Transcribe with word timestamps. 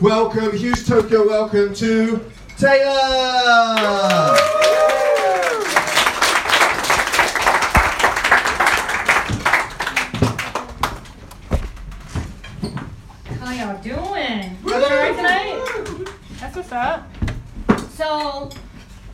welcome, 0.00 0.56
huge 0.56 0.86
Tokyo 0.86 1.26
welcome 1.26 1.74
to 1.74 2.24
Taylor! 2.56 2.94
How 13.38 13.52
y'all 13.52 13.82
doing? 13.82 14.56
Y'all 14.64 14.80
doing 14.80 14.84
alright 14.84 15.16
tonight? 15.16 16.08
That's 16.40 16.56
what's 16.56 16.72
up. 16.72 17.06
So, 17.90 18.50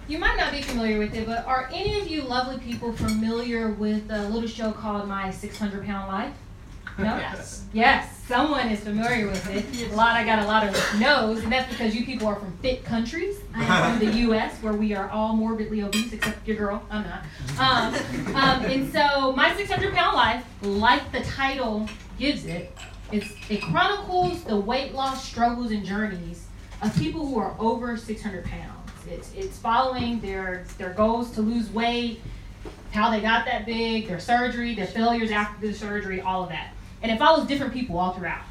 you 0.06 0.18
might 0.18 0.36
not 0.36 0.52
be 0.52 0.62
familiar 0.62 0.98
with 0.98 1.14
it, 1.14 1.26
but 1.26 1.44
are 1.46 1.68
any 1.72 2.00
of 2.00 2.06
you 2.06 2.22
lovely 2.22 2.58
people 2.58 2.92
familiar 2.92 3.70
with 3.72 4.08
a 4.10 4.28
little 4.28 4.48
show 4.48 4.70
called 4.70 5.08
My 5.08 5.32
600 5.32 5.84
Pound 5.84 6.06
Life? 6.06 6.34
No? 6.98 7.16
Yes. 7.16 7.64
Yes, 7.72 8.22
someone 8.26 8.68
is 8.68 8.80
familiar 8.80 9.26
with 9.26 9.48
it. 9.50 9.90
A 9.92 9.94
lot, 9.94 10.16
I 10.16 10.24
got 10.24 10.38
a 10.38 10.46
lot 10.46 10.66
of 10.66 10.74
no's, 11.00 11.42
and 11.42 11.52
that's 11.52 11.70
because 11.70 11.94
you 11.94 12.06
people 12.06 12.26
are 12.26 12.36
from 12.36 12.56
fit 12.58 12.84
countries. 12.84 13.36
I 13.54 13.64
am 13.64 13.98
from 13.98 14.08
the 14.08 14.16
U.S., 14.20 14.56
where 14.62 14.72
we 14.72 14.94
are 14.94 15.10
all 15.10 15.36
morbidly 15.36 15.82
obese, 15.82 16.12
except 16.12 16.46
your 16.48 16.56
girl. 16.56 16.82
I'm 16.90 17.04
not. 17.04 17.22
Um, 17.58 18.34
um, 18.34 18.64
and 18.64 18.92
so, 18.92 19.32
My 19.32 19.54
600 19.54 19.92
Pound 19.94 20.16
Life, 20.16 20.44
like 20.62 21.12
the 21.12 21.20
title 21.20 21.88
gives 22.18 22.46
it, 22.46 22.76
it's, 23.12 23.30
it 23.50 23.60
chronicles 23.62 24.42
the 24.44 24.56
weight 24.56 24.94
loss 24.94 25.22
struggles 25.24 25.70
and 25.70 25.84
journeys 25.84 26.46
of 26.82 26.96
people 26.96 27.26
who 27.26 27.38
are 27.38 27.54
over 27.58 27.96
600 27.96 28.44
pounds. 28.44 28.90
It's, 29.08 29.32
it's 29.34 29.58
following 29.58 30.20
their, 30.20 30.64
their 30.78 30.90
goals 30.94 31.30
to 31.32 31.42
lose 31.42 31.70
weight, 31.70 32.20
how 32.90 33.10
they 33.10 33.20
got 33.20 33.44
that 33.44 33.66
big, 33.66 34.08
their 34.08 34.18
surgery, 34.18 34.74
their 34.74 34.86
failures 34.86 35.30
after 35.30 35.66
the 35.66 35.74
surgery, 35.74 36.20
all 36.20 36.42
of 36.42 36.48
that. 36.48 36.72
And 37.06 37.14
it 37.14 37.18
follows 37.20 37.46
different 37.46 37.72
people 37.72 38.00
all 38.00 38.14
throughout. 38.14 38.42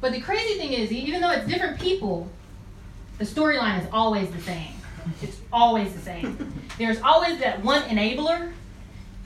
But 0.00 0.10
the 0.10 0.20
crazy 0.20 0.58
thing 0.58 0.72
is, 0.72 0.90
even 0.90 1.20
though 1.20 1.30
it's 1.30 1.46
different 1.46 1.78
people, 1.78 2.28
the 3.18 3.24
storyline 3.24 3.80
is 3.80 3.88
always 3.92 4.28
the 4.32 4.40
same. 4.40 4.72
It's 5.22 5.38
always 5.52 5.92
the 5.92 6.00
same. 6.00 6.52
There's 6.78 7.00
always 7.02 7.38
that 7.38 7.62
one 7.62 7.82
enabler 7.82 8.52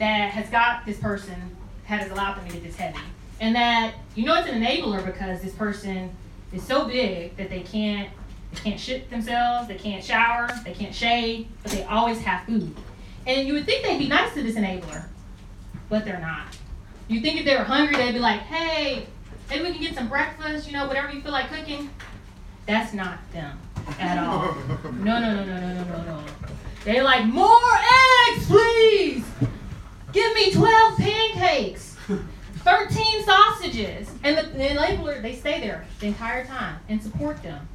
that 0.00 0.32
has 0.32 0.50
got 0.50 0.84
this 0.84 0.98
person, 0.98 1.56
that 1.88 2.02
has 2.02 2.10
allowed 2.10 2.34
them 2.34 2.46
to 2.48 2.52
get 2.52 2.62
this 2.62 2.76
heavy. 2.76 2.98
And 3.40 3.56
that 3.56 3.94
you 4.14 4.26
know 4.26 4.34
it's 4.34 4.50
an 4.50 4.62
enabler 4.62 5.02
because 5.02 5.40
this 5.40 5.54
person 5.54 6.14
is 6.52 6.62
so 6.62 6.86
big 6.86 7.38
that 7.38 7.48
they 7.48 7.60
can't 7.60 8.10
they 8.52 8.60
can't 8.60 8.78
shit 8.78 9.08
themselves, 9.08 9.66
they 9.66 9.76
can't 9.76 10.04
shower, 10.04 10.50
they 10.62 10.74
can't 10.74 10.94
shave, 10.94 11.48
but 11.62 11.72
they 11.72 11.84
always 11.84 12.20
have 12.20 12.44
food. 12.44 12.76
And 13.26 13.48
you 13.48 13.54
would 13.54 13.64
think 13.64 13.82
they'd 13.82 13.98
be 13.98 14.08
nice 14.08 14.34
to 14.34 14.42
this 14.42 14.56
enabler, 14.56 15.06
but 15.88 16.04
they're 16.04 16.20
not. 16.20 16.54
You 17.10 17.20
think 17.20 17.40
if 17.40 17.44
they 17.44 17.56
were 17.56 17.64
hungry, 17.64 17.96
they'd 17.96 18.12
be 18.12 18.20
like, 18.20 18.38
hey, 18.42 19.08
maybe 19.48 19.64
we 19.64 19.72
can 19.72 19.82
get 19.82 19.96
some 19.96 20.08
breakfast, 20.08 20.68
you 20.68 20.72
know, 20.72 20.86
whatever 20.86 21.10
you 21.10 21.20
feel 21.20 21.32
like 21.32 21.50
cooking. 21.50 21.90
That's 22.66 22.94
not 22.94 23.18
them 23.32 23.58
at 23.98 24.16
all. 24.16 24.54
No, 24.92 25.18
no, 25.18 25.34
no, 25.34 25.44
no, 25.44 25.60
no, 25.60 25.74
no, 25.74 25.84
no, 25.84 26.02
no. 26.04 26.24
They 26.84 27.02
like, 27.02 27.26
more 27.26 27.74
eggs, 28.30 28.46
please! 28.46 29.24
Give 30.12 30.32
me 30.34 30.52
12 30.52 30.98
pancakes! 30.98 31.96
13 32.58 33.24
sausages. 33.24 34.08
And 34.22 34.38
the, 34.38 34.42
the 34.42 34.68
enabler, 34.68 35.20
they 35.20 35.34
stay 35.34 35.58
there 35.58 35.84
the 35.98 36.06
entire 36.06 36.44
time 36.44 36.78
and 36.88 37.02
support 37.02 37.42
them. 37.42 37.68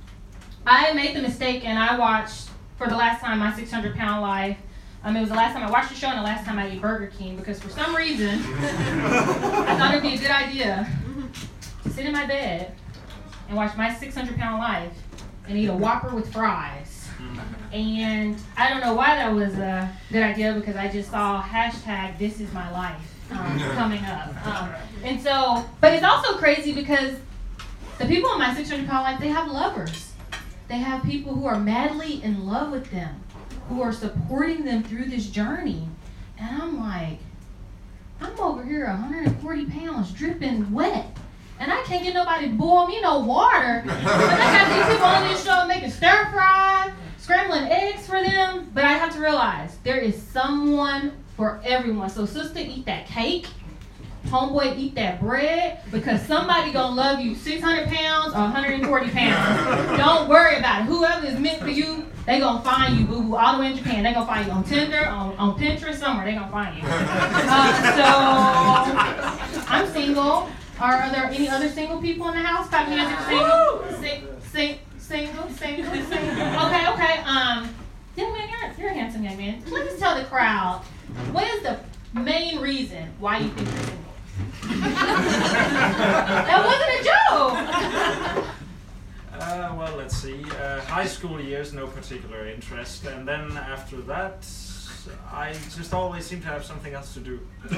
I 0.65 0.93
made 0.93 1.13
the 1.13 1.21
mistake 1.21 1.65
and 1.65 1.77
I 1.77 1.99
watched 1.99 2.51
for 2.77 2.87
the 2.87 2.95
last 2.95 3.19
time 3.19 3.39
my 3.39 3.53
600 3.53 3.97
pound 3.97 4.21
life. 4.21 4.57
Um, 5.05 5.15
it 5.15 5.19
was 5.19 5.29
the 5.29 5.35
last 5.35 5.53
time 5.53 5.61
I 5.61 5.69
watched 5.69 5.89
the 5.89 5.95
show 5.95 6.07
and 6.07 6.17
the 6.17 6.23
last 6.23 6.45
time 6.45 6.57
I 6.57 6.65
ate 6.65 6.81
Burger 6.81 7.13
King 7.15 7.37
because 7.37 7.61
for 7.61 7.69
some 7.69 7.95
reason 7.95 8.39
I 8.39 9.75
thought 9.77 9.91
it'd 9.91 10.01
be 10.01 10.15
a 10.15 10.17
good 10.17 10.31
idea 10.31 10.89
to 11.83 11.89
sit 11.91 12.07
in 12.07 12.11
my 12.11 12.25
bed 12.25 12.73
and 13.47 13.55
watch 13.55 13.77
my 13.77 13.93
600 13.93 14.35
pound 14.35 14.57
life 14.57 14.97
and 15.47 15.59
eat 15.59 15.67
a 15.67 15.75
Whopper 15.75 16.09
with 16.09 16.33
fries. 16.33 17.07
And 17.71 18.35
I 18.57 18.67
don't 18.67 18.81
know 18.81 18.95
why 18.95 19.15
that 19.15 19.31
was 19.31 19.53
a 19.59 19.95
good 20.11 20.23
idea 20.23 20.53
because 20.53 20.75
I 20.75 20.87
just 20.87 21.11
saw 21.11 21.39
hashtag 21.39 22.17
this 22.17 22.39
is 22.39 22.51
my 22.51 22.71
life 22.71 23.15
um, 23.29 23.59
coming 23.75 24.03
up. 24.05 24.47
Um, 24.47 24.71
and 25.03 25.21
so, 25.21 25.63
but 25.81 25.93
it's 25.93 26.03
also 26.03 26.35
crazy 26.39 26.73
because 26.73 27.13
the 27.99 28.05
people 28.07 28.31
in 28.31 28.39
my 28.39 28.55
600 28.55 28.87
pound 28.87 29.03
life, 29.03 29.19
they 29.19 29.27
have 29.27 29.51
lovers. 29.51 30.13
They 30.67 30.77
have 30.77 31.03
people 31.03 31.35
who 31.35 31.45
are 31.45 31.59
madly 31.59 32.23
in 32.23 32.47
love 32.47 32.71
with 32.71 32.89
them, 32.89 33.21
who 33.69 33.81
are 33.81 33.91
supporting 33.91 34.63
them 34.65 34.83
through 34.83 35.05
this 35.05 35.27
journey. 35.27 35.87
And 36.37 36.61
I'm 36.61 36.79
like, 36.79 37.19
I'm 38.21 38.39
over 38.39 38.63
here 38.63 38.85
140 38.85 39.65
pounds 39.65 40.11
dripping 40.11 40.71
wet. 40.71 41.17
And 41.59 41.71
I 41.71 41.81
can't 41.83 42.03
get 42.03 42.13
nobody 42.13 42.49
to 42.49 42.53
boil 42.53 42.87
me 42.87 43.01
no 43.01 43.19
water. 43.19 43.83
And 43.87 43.91
I 43.91 44.57
got 44.57 44.75
these 44.75 44.93
people 44.93 45.05
on 45.05 45.23
this 45.23 45.43
show 45.43 45.65
making 45.67 45.91
stir 45.91 46.29
fry, 46.31 46.91
scrambling 47.17 47.63
eggs 47.63 48.05
for 48.05 48.21
them. 48.21 48.69
But 48.73 48.83
I 48.83 48.93
have 48.93 49.13
to 49.13 49.19
realize 49.21 49.77
there 49.83 49.99
is 49.99 50.21
someone 50.21 51.13
for 51.37 51.61
everyone. 51.63 52.09
So 52.09 52.25
sister, 52.25 52.59
eat 52.59 52.85
that 52.85 53.07
cake. 53.07 53.47
Homeboy, 54.27 54.75
eat 54.77 54.95
that 54.95 55.21
bread 55.21 55.81
because 55.91 56.19
somebody 56.23 56.71
gonna 56.71 56.95
love 56.95 57.19
you 57.19 57.35
600 57.35 57.87
pounds 57.87 58.33
or 58.33 58.39
140 58.39 59.09
pounds. 59.11 59.97
Don't 59.97 60.27
worry 60.27 60.57
about 60.57 60.81
it. 60.81 60.85
Whoever 60.85 61.27
is 61.27 61.39
meant 61.39 61.61
for 61.61 61.69
you, 61.69 62.07
they 62.25 62.39
gonna 62.39 62.61
find 62.61 62.97
you, 62.97 63.05
boo 63.05 63.21
boo, 63.21 63.35
all 63.35 63.53
the 63.55 63.59
way 63.59 63.67
in 63.71 63.77
Japan. 63.77 64.03
They 64.03 64.11
gonna 64.13 64.25
find 64.25 64.47
you 64.47 64.51
on 64.51 64.63
Tinder, 64.63 65.05
on, 65.05 65.35
on 65.37 65.59
Pinterest, 65.59 65.95
somewhere. 65.95 66.25
They 66.25 66.33
gonna 66.33 66.51
find 66.51 66.75
you. 66.77 66.83
Uh, 67.47 69.47
so 69.53 69.61
I'm 69.67 69.87
single. 69.91 70.49
Are, 70.79 70.93
are 70.93 71.11
there 71.11 71.25
any 71.25 71.47
other 71.47 71.69
single 71.69 72.01
people 72.01 72.27
in 72.29 72.33
the 72.35 72.41
house? 72.41 72.67
Clap 72.67 72.87
your 72.89 72.97
hands 72.97 73.31
you're 73.31 74.01
single. 74.01 74.01
Sing, 74.01 74.27
sing, 74.97 74.99
single, 75.29 75.47
single, 75.49 75.93
single. 75.93 76.65
Okay, 76.65 76.87
okay. 76.89 77.19
Um, 77.23 77.69
young 78.15 78.33
man, 78.33 78.49
you're, 78.49 78.73
you're 78.77 78.89
a 78.89 78.93
handsome 78.93 79.23
young 79.23 79.37
man. 79.37 79.61
Please 79.61 79.97
tell 79.99 80.15
the 80.17 80.25
crowd 80.25 80.81
what 81.31 81.43
is 81.45 81.61
the 81.63 81.79
main 82.13 82.59
reason 82.59 83.09
why 83.19 83.37
you 83.39 83.49
think 83.49 83.69
you're 83.69 83.77
single? 83.77 83.95
that 86.45 86.59
wasn't 86.65 86.91
a 86.99 87.01
joke. 88.45 88.54
Uh, 89.39 89.75
well, 89.77 89.95
let's 89.97 90.15
see. 90.15 90.43
Uh, 90.61 90.81
high 90.81 91.05
school 91.05 91.39
years, 91.41 91.73
no 91.73 91.87
particular 91.87 92.47
interest, 92.47 93.05
and 93.05 93.27
then 93.27 93.51
after 93.57 93.97
that, 94.01 94.47
I 95.31 95.53
just 95.75 95.93
always 95.93 96.25
seem 96.25 96.41
to 96.41 96.47
have 96.47 96.63
something 96.63 96.93
else 96.93 97.13
to 97.13 97.19
do. 97.19 97.39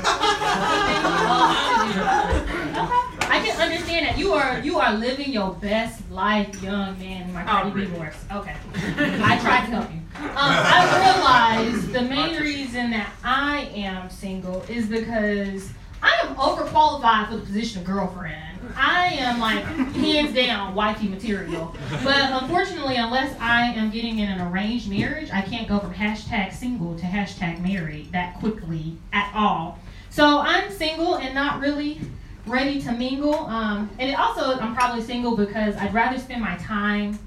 I 3.30 3.42
can 3.46 3.62
understand 3.62 4.06
that 4.06 4.18
you 4.18 4.34
are 4.34 4.60
you 4.60 4.80
are 4.80 4.94
living 4.94 5.32
your 5.34 5.54
best 5.54 6.10
life, 6.12 6.62
young 6.62 6.98
man. 7.00 7.34
My 7.34 7.44
Cardi 7.44 7.72
B 7.72 7.76
really? 7.82 7.92
voice. 7.92 8.24
Okay, 8.32 8.56
I 8.76 9.38
tried 9.40 9.66
to 9.66 9.72
help 9.72 9.92
you. 9.92 10.00
Um, 10.18 10.38
I 10.38 11.66
realize 11.66 11.88
the 11.92 12.02
main 12.02 12.40
reason 12.40 12.92
that 12.92 13.12
I 13.24 13.70
am 13.76 14.10
single 14.10 14.64
is 14.70 14.88
because 14.88 15.70
I 16.08 16.26
am 16.26 16.36
overqualified 16.36 17.30
for 17.30 17.36
the 17.36 17.42
position 17.42 17.82
of 17.82 17.86
girlfriend. 17.86 18.60
I 18.78 19.08
am 19.20 19.40
like 19.40 19.64
hands 19.96 20.34
down 20.34 20.74
wifey 20.74 21.10
material. 21.10 21.76
But 22.04 22.44
unfortunately, 22.44 22.96
unless 22.96 23.38
I 23.42 23.74
am 23.74 23.90
getting 23.90 24.20
in 24.20 24.30
an 24.30 24.40
arranged 24.40 24.90
marriage, 24.90 25.30
I 25.32 25.42
can't 25.42 25.68
go 25.68 25.80
from 25.80 25.94
hashtag 25.94 26.54
single 26.54 26.98
to 26.98 27.06
hashtag 27.06 27.62
married 27.62 28.12
that 28.14 28.40
quickly 28.40 28.98
at 29.12 29.32
all. 29.36 29.80
So 30.10 30.40
I'm 30.40 30.72
single 30.72 31.16
and 31.16 31.36
not 31.36 31.60
really 31.60 32.00
ready 32.46 32.82
to 32.84 32.94
mingle. 32.94 33.36
Um, 33.36 33.90
and 34.00 34.10
it 34.10 34.18
also, 34.18 34.58
I'm 34.60 34.76
probably 34.76 35.02
single 35.02 35.36
because 35.36 35.76
I'd 35.76 35.94
rather 35.94 36.18
spend 36.18 36.42
my 36.42 36.56
time 36.58 37.20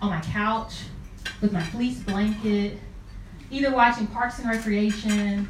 on 0.00 0.08
my 0.08 0.20
couch 0.22 0.84
with 1.42 1.52
my 1.52 1.62
fleece 1.62 1.98
blanket, 1.98 2.78
either 3.50 3.70
watching 3.72 4.06
Parks 4.06 4.38
and 4.38 4.48
Recreation, 4.48 5.46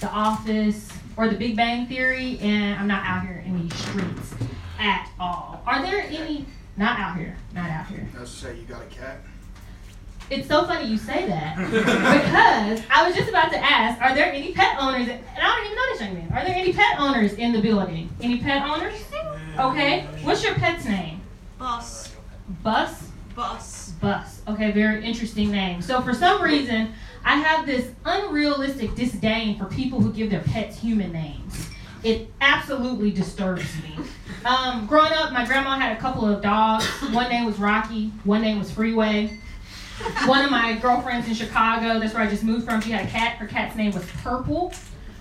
The 0.00 0.08
Office, 0.08 0.88
or 1.16 1.28
The 1.28 1.36
Big 1.36 1.56
Bang 1.56 1.86
Theory, 1.86 2.38
and 2.40 2.78
I'm 2.78 2.88
not 2.88 3.04
out 3.04 3.22
here 3.26 3.42
in 3.44 3.62
these 3.62 3.74
streets 3.74 4.34
at 4.78 5.10
all. 5.20 5.62
Are 5.66 5.82
there 5.82 6.00
any? 6.02 6.46
Not 6.76 6.98
out 6.98 7.16
here. 7.18 7.36
Not 7.54 7.68
out 7.70 7.86
here. 7.86 8.08
I 8.16 8.20
was 8.20 8.30
say, 8.30 8.56
you 8.56 8.62
got 8.62 8.82
a 8.82 8.86
cat? 8.86 9.18
It's 10.30 10.46
so 10.48 10.64
funny 10.64 10.88
you 10.88 10.96
say 10.96 11.26
that 11.26 11.56
because 11.70 12.86
I 12.88 13.04
was 13.06 13.16
just 13.16 13.28
about 13.28 13.50
to 13.50 13.58
ask, 13.58 14.00
are 14.00 14.14
there 14.14 14.32
any 14.32 14.52
pet 14.52 14.76
owners? 14.80 15.08
And 15.08 15.20
I 15.36 15.56
don't 15.56 15.64
even 15.66 15.76
know 15.76 15.92
this 15.92 16.00
young 16.00 16.14
man. 16.14 16.32
Are 16.32 16.44
there 16.46 16.54
any 16.54 16.72
pet 16.72 17.00
owners 17.00 17.32
in 17.34 17.52
the 17.52 17.60
building? 17.60 18.08
Any 18.20 18.38
pet 18.38 18.62
owners? 18.62 18.94
Okay. 19.58 20.06
What's 20.22 20.44
your 20.44 20.54
pet's 20.54 20.84
name? 20.84 21.20
Bus. 21.58 22.14
Bus. 22.62 23.09
Bus. 23.40 23.92
Bus. 24.02 24.42
Okay, 24.48 24.70
very 24.70 25.02
interesting 25.02 25.50
name. 25.50 25.80
So 25.80 26.02
for 26.02 26.12
some 26.12 26.42
reason, 26.42 26.92
I 27.24 27.36
have 27.36 27.64
this 27.64 27.90
unrealistic 28.04 28.94
disdain 28.94 29.58
for 29.58 29.64
people 29.64 29.98
who 29.98 30.12
give 30.12 30.28
their 30.28 30.42
pets 30.42 30.78
human 30.78 31.10
names. 31.10 31.70
It 32.04 32.30
absolutely 32.42 33.10
disturbs 33.10 33.64
me. 33.82 33.96
Um, 34.44 34.86
growing 34.86 35.12
up, 35.12 35.32
my 35.32 35.46
grandma 35.46 35.78
had 35.78 35.96
a 35.96 36.00
couple 36.00 36.26
of 36.26 36.42
dogs. 36.42 36.84
One 37.12 37.30
name 37.30 37.46
was 37.46 37.58
Rocky. 37.58 38.08
One 38.24 38.42
name 38.42 38.58
was 38.58 38.70
Freeway. 38.70 39.38
One 40.26 40.44
of 40.44 40.50
my 40.50 40.74
girlfriends 40.74 41.26
in 41.26 41.32
Chicago, 41.32 41.98
that's 41.98 42.12
where 42.12 42.22
I 42.22 42.28
just 42.28 42.44
moved 42.44 42.66
from, 42.66 42.82
she 42.82 42.90
had 42.90 43.06
a 43.06 43.10
cat. 43.10 43.36
Her 43.36 43.46
cat's 43.46 43.74
name 43.74 43.92
was 43.92 44.04
Purple. 44.22 44.74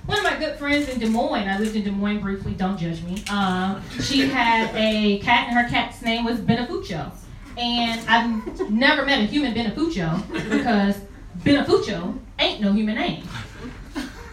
One 0.08 0.18
of 0.18 0.26
my 0.26 0.38
good 0.38 0.60
friends 0.60 0.90
in 0.90 1.00
Des 1.00 1.08
Moines, 1.08 1.48
I 1.48 1.58
lived 1.58 1.78
in 1.78 1.86
Des 1.86 1.92
Moines 1.92 2.20
briefly, 2.20 2.54
don't 2.54 2.78
judge 2.78 3.02
me. 3.04 3.24
Um, 3.30 3.82
she 4.02 4.28
had 4.28 4.76
a 4.76 5.20
cat, 5.20 5.48
and 5.48 5.58
her 5.58 5.70
cat's 5.70 6.02
name 6.02 6.26
was 6.26 6.40
Benefucio. 6.42 7.14
And 7.60 8.02
I've 8.08 8.70
never 8.72 9.06
met 9.06 9.20
a 9.20 9.24
human 9.24 9.54
Benefucho 9.54 10.26
because 10.50 10.96
Benefucho 11.40 12.18
ain't 12.40 12.62
no 12.62 12.72
human 12.72 12.96
name. 12.96 13.28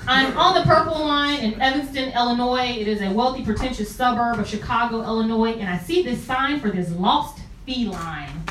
I'm 0.08 0.38
on 0.38 0.54
the 0.54 0.62
Purple 0.62 1.00
Line 1.00 1.40
in 1.40 1.60
Evanston, 1.60 2.12
Illinois. 2.12 2.76
It 2.78 2.86
is 2.86 3.02
a 3.02 3.10
wealthy, 3.10 3.44
pretentious 3.44 3.92
suburb 3.92 4.38
of 4.38 4.46
Chicago, 4.46 5.02
Illinois, 5.02 5.54
and 5.54 5.68
I 5.68 5.78
see 5.78 6.04
this 6.04 6.22
sign 6.22 6.60
for 6.60 6.70
this 6.70 6.92
lost 6.92 7.40
feline. 7.66 8.44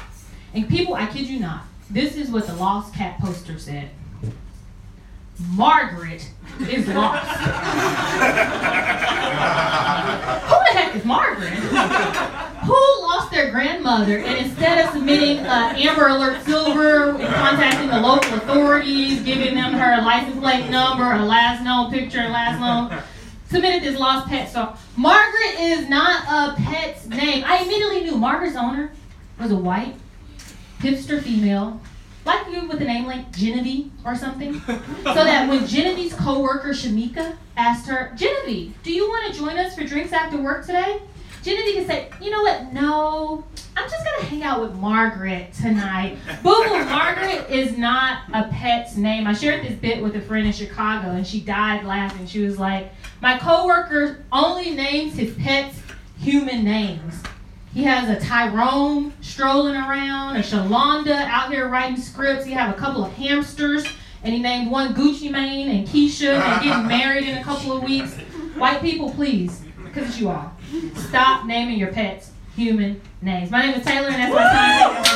And 0.53 0.67
people, 0.67 0.95
I 0.95 1.05
kid 1.05 1.27
you 1.27 1.39
not, 1.39 1.63
this 1.89 2.17
is 2.17 2.29
what 2.29 2.45
the 2.45 2.55
lost 2.55 2.93
cat 2.93 3.17
poster 3.19 3.57
said. 3.57 3.89
Margaret 5.51 6.29
is 6.69 6.87
lost. 6.89 7.25
Who 10.45 10.55
the 10.55 10.71
heck 10.73 10.95
is 10.95 11.05
Margaret? 11.05 11.53
Who 12.65 12.94
their 13.35 13.51
grandmother 13.51 14.19
and 14.19 14.45
instead 14.45 14.85
of 14.85 14.93
submitting 14.93 15.39
uh, 15.39 15.73
Amber 15.75 16.07
Alert 16.07 16.41
Silver 16.45 17.09
and 17.09 17.33
contacting 17.35 17.89
the 17.89 17.99
local 17.99 18.33
authorities, 18.35 19.21
giving 19.23 19.53
them 19.53 19.73
her 19.73 20.01
license 20.01 20.39
plate 20.39 20.69
number, 20.69 21.03
her 21.03 21.23
last 21.23 21.61
known 21.61 21.91
picture, 21.91 22.19
and 22.19 22.31
last 22.31 22.61
known, 22.61 23.03
submitted 23.49 23.83
this 23.83 23.99
lost 23.99 24.29
pet. 24.29 24.49
So 24.49 24.73
Margaret 24.95 25.59
is 25.59 25.89
not 25.89 26.23
a 26.29 26.55
pet's 26.61 27.05
name. 27.07 27.43
I 27.45 27.57
immediately 27.59 28.05
knew 28.05 28.15
Margaret's 28.15 28.55
owner 28.55 28.91
was 29.37 29.51
a 29.51 29.57
white, 29.57 29.95
hipster 30.79 31.21
female 31.21 31.81
like 32.23 32.47
you 32.49 32.67
with 32.67 32.81
a 32.81 32.85
name 32.85 33.05
like 33.05 33.31
Genevieve 33.33 33.91
or 34.05 34.15
something. 34.15 34.61
so 34.61 35.13
that 35.13 35.49
when 35.49 35.67
Genevieve's 35.67 36.15
coworker 36.15 36.69
Shamika 36.69 37.35
asked 37.57 37.87
her, 37.87 38.13
Genevieve, 38.15 38.73
do 38.81 38.93
you 38.93 39.09
want 39.09 39.31
to 39.31 39.37
join 39.37 39.57
us 39.57 39.75
for 39.75 39.83
drinks 39.83 40.13
after 40.13 40.37
work 40.37 40.65
today? 40.65 41.01
Genevieve 41.45 41.75
can 41.75 41.85
say, 41.85 42.09
you 42.19 42.31
know 42.31 42.41
what? 42.41 42.73
No, 42.73 43.43
I'm 43.77 43.87
just 43.87 44.03
gonna 44.03 44.25
hang 44.25 44.41
out 44.41 44.61
with 44.61 44.73
Margaret 44.73 45.53
tonight. 45.53 46.17
Boo 46.41 46.63
Boo, 46.63 46.85
Margaret 46.85 47.47
is 47.51 47.77
not 47.77 48.23
a 48.33 48.45
pet's 48.45 48.95
name. 48.97 49.27
I 49.27 49.33
shared 49.33 49.63
this 49.63 49.75
bit 49.75 50.01
with 50.01 50.15
a 50.15 50.21
friend 50.21 50.47
in 50.47 50.53
Chicago, 50.53 51.09
and 51.09 51.25
she 51.25 51.41
died 51.41 51.85
laughing. 51.85 52.25
She 52.25 52.39
was 52.39 52.57
like, 52.57 52.91
my 53.21 53.37
coworker 53.37 54.25
only 54.31 54.71
names 54.71 55.17
his 55.17 55.35
pets 55.35 55.79
human 56.17 56.63
names. 56.63 57.21
He 57.75 57.83
has 57.83 58.09
a 58.09 58.19
Tyrone 58.19 59.13
strolling 59.21 59.75
around, 59.75 60.37
a 60.37 60.39
Shalonda 60.39 61.27
out 61.27 61.51
here 61.51 61.69
writing 61.69 61.97
scripts. 61.97 62.43
He 62.43 62.53
have 62.53 62.73
a 62.75 62.79
couple 62.79 63.05
of 63.05 63.13
hamsters, 63.13 63.85
and 64.23 64.33
he 64.33 64.41
named 64.41 64.71
one 64.71 64.95
Gucci 64.95 65.29
Mane 65.29 65.69
and 65.69 65.87
Keisha, 65.87 66.41
and 66.41 66.63
getting 66.63 66.87
married 66.87 67.27
in 67.27 67.37
a 67.37 67.43
couple 67.43 67.71
of 67.71 67.83
weeks. 67.83 68.15
White 68.55 68.81
people, 68.81 69.11
please, 69.11 69.64
because 69.95 70.19
you 70.19 70.29
are. 70.29 70.51
stop 70.95 71.45
naming 71.45 71.79
your 71.79 71.91
pets 71.91 72.31
human 72.55 73.01
names. 73.21 73.49
My 73.51 73.65
name 73.65 73.75
is 73.75 73.85
Taylor, 73.85 74.09
and 74.09 74.15
that's 74.15 74.33
my 74.33 75.03
time. 75.03 75.14